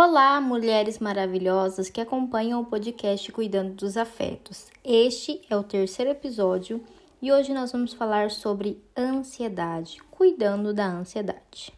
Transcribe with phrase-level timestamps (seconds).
[0.00, 4.68] Olá, mulheres maravilhosas que acompanham o podcast Cuidando dos Afetos.
[4.84, 6.80] Este é o terceiro episódio
[7.20, 11.72] e hoje nós vamos falar sobre ansiedade, cuidando da ansiedade.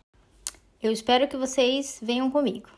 [0.83, 2.69] Eu espero que vocês venham comigo.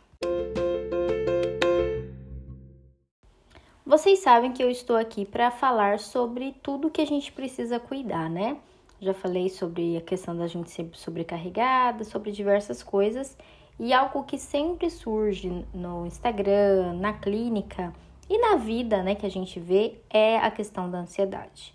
[3.85, 8.31] Vocês sabem que eu estou aqui para falar sobre tudo que a gente precisa cuidar,
[8.31, 8.59] né?
[9.01, 13.37] Já falei sobre a questão da gente ser sobrecarregada, sobre diversas coisas
[13.83, 17.93] e algo que sempre surge no Instagram, na clínica
[18.31, 21.75] e na vida, né, que a gente vê é a questão da ansiedade.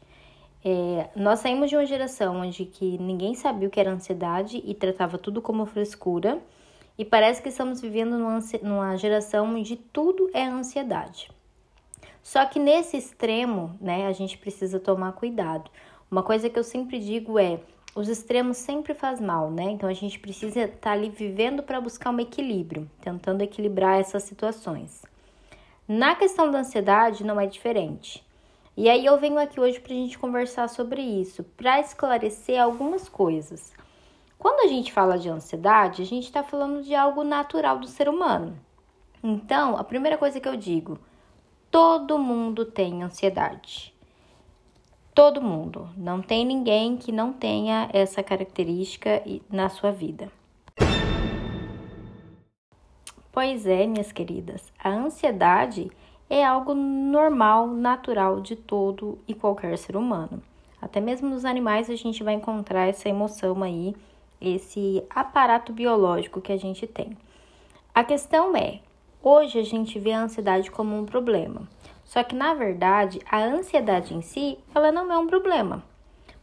[0.64, 4.74] É, nós saímos de uma geração onde que ninguém sabia o que era ansiedade e
[4.74, 6.42] tratava tudo como frescura,
[6.98, 11.30] e parece que estamos vivendo numa, numa geração onde tudo é ansiedade.
[12.24, 15.70] Só que nesse extremo, né, a gente precisa tomar cuidado.
[16.10, 17.60] Uma coisa que eu sempre digo é:
[17.98, 19.64] os extremos sempre faz mal, né?
[19.72, 24.22] Então a gente precisa estar tá ali vivendo para buscar um equilíbrio, tentando equilibrar essas
[24.22, 25.02] situações.
[25.88, 28.24] Na questão da ansiedade não é diferente.
[28.76, 33.10] E aí eu venho aqui hoje para a gente conversar sobre isso, para esclarecer algumas
[33.10, 33.74] coisas.
[34.38, 38.08] Quando a gente fala de ansiedade, a gente está falando de algo natural do ser
[38.08, 38.56] humano.
[39.24, 41.00] Então, a primeira coisa que eu digo,
[41.72, 43.97] todo mundo tem ansiedade.
[45.18, 45.90] Todo mundo.
[45.98, 50.32] Não tem ninguém que não tenha essa característica na sua vida.
[53.32, 55.90] Pois é, minhas queridas, a ansiedade
[56.30, 60.40] é algo normal, natural de todo e qualquer ser humano.
[60.80, 63.96] Até mesmo nos animais a gente vai encontrar essa emoção aí,
[64.40, 67.18] esse aparato biológico que a gente tem.
[67.92, 68.82] A questão é,
[69.22, 71.68] hoje a gente vê a ansiedade como um problema.
[72.04, 75.84] Só que na verdade, a ansiedade em si, ela não é um problema.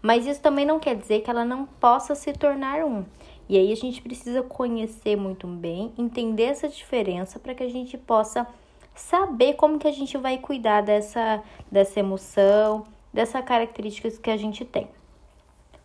[0.03, 3.05] Mas isso também não quer dizer que ela não possa se tornar um.
[3.49, 7.97] E aí a gente precisa conhecer muito bem, entender essa diferença para que a gente
[7.97, 8.47] possa
[8.95, 14.65] saber como que a gente vai cuidar dessa, dessa emoção, dessas características que a gente
[14.65, 14.85] tem.
[14.85, 14.89] O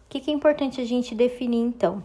[0.09, 2.03] que, que é importante a gente definir então?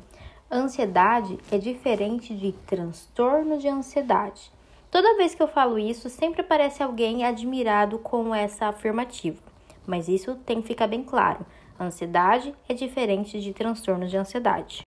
[0.50, 4.52] Ansiedade é diferente de transtorno de ansiedade.
[4.94, 9.42] Toda vez que eu falo isso, sempre aparece alguém admirado com essa afirmativa.
[9.84, 11.44] Mas isso tem que ficar bem claro.
[11.80, 14.82] Ansiedade é diferente de transtornos de ansiedade.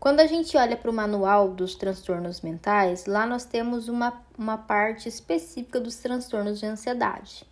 [0.00, 4.58] Quando a gente olha para o manual dos transtornos mentais, lá nós temos uma, uma
[4.58, 7.46] parte específica dos transtornos de ansiedade.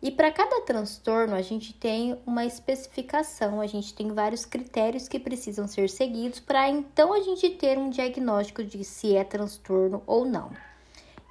[0.00, 5.18] E para cada transtorno, a gente tem uma especificação, a gente tem vários critérios que
[5.18, 10.24] precisam ser seguidos para então a gente ter um diagnóstico de se é transtorno ou
[10.24, 10.69] não.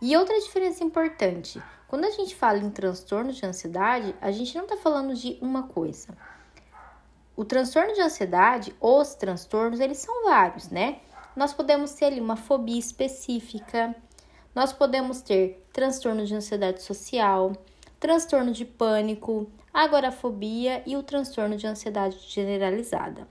[0.01, 4.63] E outra diferença importante: quando a gente fala em transtorno de ansiedade, a gente não
[4.63, 6.15] está falando de uma coisa.
[7.35, 10.99] O transtorno de ansiedade, os transtornos, eles são vários, né?
[11.35, 13.95] Nós podemos ter ali uma fobia específica,
[14.53, 17.53] nós podemos ter transtorno de ansiedade social,
[17.99, 23.27] transtorno de pânico, agorafobia e o transtorno de ansiedade generalizada.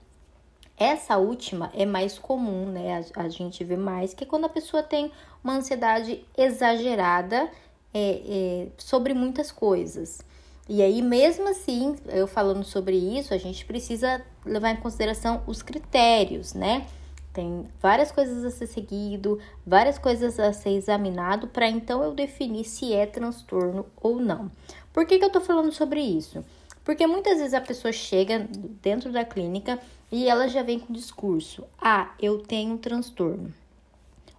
[0.79, 3.03] Essa última é mais comum, né?
[3.13, 5.11] A, a, gente vê mais que quando a pessoa tem
[5.43, 7.51] uma ansiedade exagerada
[7.93, 10.21] é, é, sobre muitas coisas.
[10.69, 15.61] E aí, mesmo assim, eu falando sobre isso, a gente precisa levar em consideração os
[15.61, 16.87] critérios, né?
[17.33, 22.63] Tem várias coisas a ser seguido, várias coisas a ser examinado para então eu definir
[22.63, 24.49] se é transtorno ou não.
[24.93, 26.43] Por que, que eu tô falando sobre isso?
[26.85, 28.47] Porque muitas vezes a pessoa chega
[28.81, 29.77] dentro da clínica
[30.11, 33.53] e ela já vem com o discurso: Ah, eu tenho transtorno.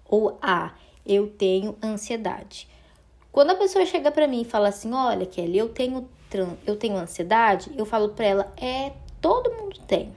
[0.04, 0.74] Ou Ah,
[1.06, 2.68] eu tenho ansiedade.
[3.32, 6.08] Quando a pessoa chega para mim e fala assim: Olha, Kelly, eu tenho,
[6.66, 10.12] eu tenho ansiedade, eu falo para ela: É, todo mundo tem.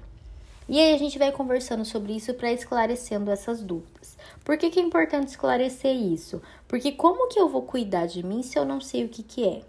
[0.67, 4.17] E aí a gente vai conversando sobre isso para esclarecendo essas dúvidas.
[4.45, 6.41] Por que, que é importante esclarecer isso?
[6.67, 9.45] Porque como que eu vou cuidar de mim se eu não sei o que, que
[9.45, 9.61] é?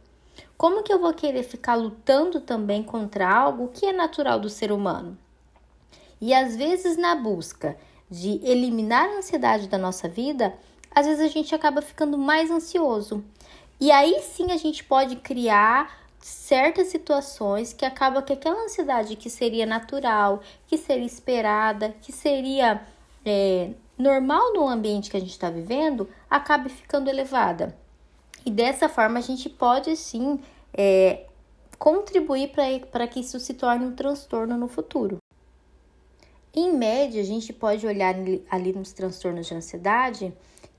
[0.56, 4.70] Como que eu vou querer ficar lutando também contra algo que é natural do ser
[4.70, 5.18] humano?
[6.20, 7.76] E às vezes, na busca
[8.10, 10.54] de eliminar a ansiedade da nossa vida,
[10.94, 13.24] às vezes a gente acaba ficando mais ansioso.
[13.80, 19.28] E aí sim a gente pode criar certas situações que acaba que aquela ansiedade que
[19.28, 22.80] seria natural, que seria esperada, que seria
[23.24, 27.76] é, normal no ambiente que a gente está vivendo, acabe ficando elevada.
[28.46, 30.40] E dessa forma a gente pode sim
[30.72, 31.26] é,
[31.78, 32.52] contribuir
[32.90, 35.18] para que isso se torne um transtorno no futuro.
[36.56, 38.14] Em média, a gente pode olhar
[38.48, 40.32] ali nos transtornos de ansiedade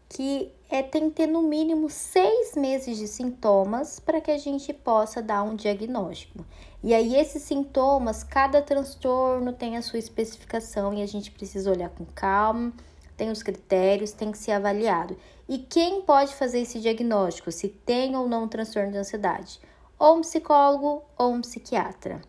[0.07, 4.71] que é, tem que ter no mínimo seis meses de sintomas para que a gente
[4.71, 6.45] possa dar um diagnóstico.
[6.81, 11.89] E aí, esses sintomas, cada transtorno tem a sua especificação e a gente precisa olhar
[11.89, 12.71] com calma,
[13.17, 15.17] tem os critérios, tem que ser avaliado.
[15.49, 19.59] E quem pode fazer esse diagnóstico, se tem ou não um transtorno de ansiedade?
[19.99, 22.21] Ou um psicólogo ou um psiquiatra.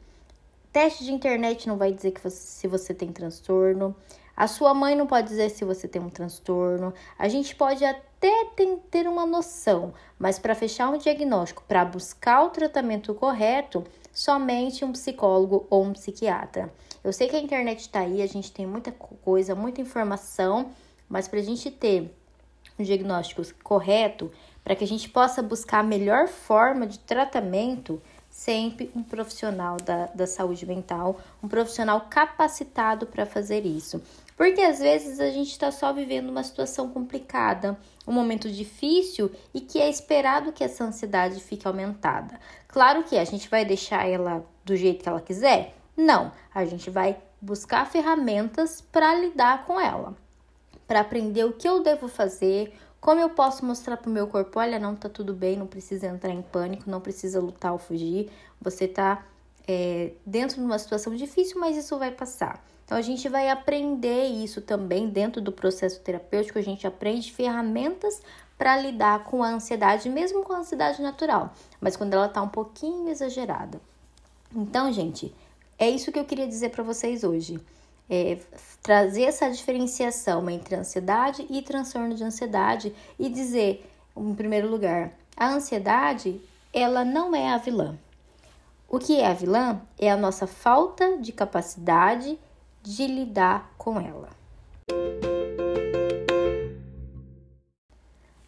[0.77, 3.97] Teste de internet não vai dizer que você, se você tem transtorno.
[4.37, 6.93] A sua mãe não pode dizer se você tem um transtorno.
[7.19, 8.45] A gente pode até
[8.91, 14.93] ter uma noção, mas para fechar um diagnóstico, para buscar o tratamento correto, somente um
[14.93, 16.71] psicólogo ou um psiquiatra.
[17.03, 20.73] Eu sei que a internet está aí, a gente tem muita coisa, muita informação,
[21.09, 22.15] mas para a gente ter
[22.79, 24.31] um diagnóstico correto,
[24.63, 27.99] para que a gente possa buscar a melhor forma de tratamento,
[28.37, 34.03] sempre um profissional da, da saúde mental, um profissional capacitado para fazer isso.
[34.37, 39.61] Porque às vezes a gente está só vivendo uma situação complicada, um momento difícil e
[39.63, 42.39] que é esperado que essa ansiedade fique aumentada.
[42.69, 45.75] Claro que a gente vai deixar ela do jeito que ela quiser?
[45.97, 50.15] Não, a gente vai buscar ferramentas para lidar com ela,
[50.87, 52.75] para aprender o que eu devo fazer,
[53.07, 56.09] como eu posso mostrar para o meu corpo, olha, não tá tudo bem, não precisa
[56.09, 58.29] entrar em pânico, não precisa lutar ou fugir,
[58.61, 59.25] você tá
[59.65, 62.61] é, dentro de uma situação difícil, mas isso vai passar.
[62.85, 68.21] Então a gente vai aprender isso também dentro do processo terapêutico, a gente aprende ferramentas
[68.59, 72.49] para lidar com a ansiedade, mesmo com a ansiedade natural, mas quando ela tá um
[72.49, 73.81] pouquinho exagerada.
[74.53, 75.33] Então, gente,
[75.79, 77.61] é isso que eu queria dizer para vocês hoje
[78.09, 78.39] é,
[78.83, 85.49] trazer essa diferenciação entre ansiedade e transtorno de ansiedade e dizer, em primeiro lugar, a
[85.49, 86.41] ansiedade
[86.73, 87.99] ela não é a vilã.
[88.89, 92.39] O que é a vilã é a nossa falta de capacidade
[92.83, 94.29] de lidar com ela.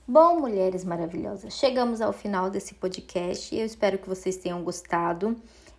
[0.07, 5.37] Bom, mulheres maravilhosas, chegamos ao final desse podcast eu espero que vocês tenham gostado.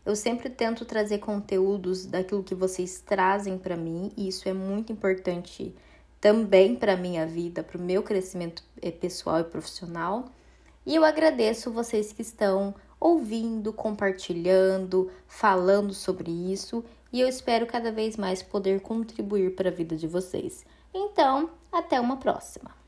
[0.10, 4.92] Eu sempre tento trazer conteúdos daquilo que vocês trazem para mim, e isso é muito
[4.92, 5.72] importante
[6.20, 10.26] também para minha vida, para o meu crescimento eh, pessoal e profissional.
[10.84, 16.84] E eu agradeço vocês que estão ouvindo, compartilhando, falando sobre isso,
[17.14, 20.66] e eu espero cada vez mais poder contribuir para a vida de vocês.
[20.92, 22.79] Então, até uma próxima.